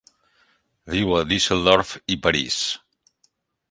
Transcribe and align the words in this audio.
Viu 0.95 1.13
a 1.19 1.21
Düsseldorf 1.33 1.95
i 2.17 2.21
París. 2.27 2.61